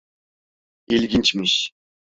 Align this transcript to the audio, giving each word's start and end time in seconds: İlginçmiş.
İlginçmiş. 0.87 1.73